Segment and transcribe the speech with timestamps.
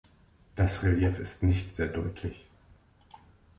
[0.55, 2.43] Das Relief ist nicht sehr deutlich.